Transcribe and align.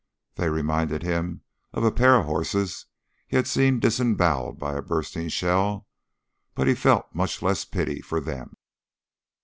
They 0.33 0.49
reminded 0.49 1.03
him 1.03 1.41
of 1.73 1.83
a 1.83 1.91
pair 1.91 2.15
of 2.15 2.25
horses 2.25 2.87
he 3.27 3.35
had 3.35 3.45
seen 3.45 3.79
disemboweled 3.79 4.57
by 4.57 4.73
a 4.73 4.81
bursting 4.81 5.29
shell, 5.29 5.85
but 6.55 6.65
he 6.65 6.73
felt 6.73 7.13
much 7.13 7.43
less 7.43 7.65
pity 7.65 8.01
for 8.01 8.19
them. 8.19 8.57